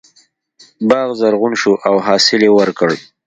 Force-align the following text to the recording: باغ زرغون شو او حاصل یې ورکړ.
باغ 0.89 1.09
زرغون 1.19 1.53
شو 1.61 1.73
او 1.87 1.95
حاصل 2.05 2.41
یې 2.45 2.51
ورکړ. 2.57 2.89